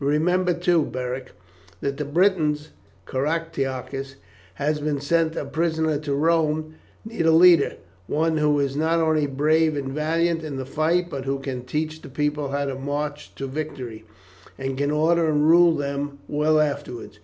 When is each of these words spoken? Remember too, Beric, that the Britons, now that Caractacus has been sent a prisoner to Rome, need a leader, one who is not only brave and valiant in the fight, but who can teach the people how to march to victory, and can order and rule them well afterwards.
Remember 0.00 0.54
too, 0.54 0.82
Beric, 0.82 1.32
that 1.82 1.98
the 1.98 2.06
Britons, 2.06 2.60
now 2.62 2.66
that 2.68 3.12
Caractacus 3.44 4.14
has 4.54 4.80
been 4.80 4.98
sent 4.98 5.36
a 5.36 5.44
prisoner 5.44 5.98
to 5.98 6.14
Rome, 6.14 6.76
need 7.04 7.26
a 7.26 7.30
leader, 7.30 7.74
one 8.06 8.38
who 8.38 8.58
is 8.60 8.76
not 8.76 8.98
only 8.98 9.26
brave 9.26 9.76
and 9.76 9.92
valiant 9.92 10.42
in 10.42 10.56
the 10.56 10.64
fight, 10.64 11.10
but 11.10 11.26
who 11.26 11.38
can 11.38 11.64
teach 11.66 12.00
the 12.00 12.08
people 12.08 12.48
how 12.48 12.64
to 12.64 12.76
march 12.76 13.34
to 13.34 13.46
victory, 13.46 14.06
and 14.58 14.78
can 14.78 14.90
order 14.90 15.28
and 15.28 15.46
rule 15.50 15.76
them 15.76 16.18
well 16.28 16.58
afterwards. 16.60 17.18